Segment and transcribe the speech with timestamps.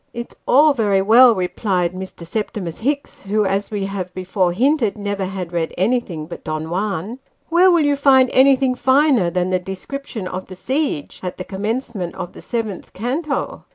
[0.15, 2.25] "It's all very well," replied Mr.
[2.25, 7.19] Septimus Hicks, who, as we have before hinted, never had read anything but Don Juan."
[7.49, 7.85] Where will 212 Sketches by Boz.
[7.85, 12.33] you find anything finer than the description of the siege, at the com mencement of
[12.33, 13.65] the seventh canto?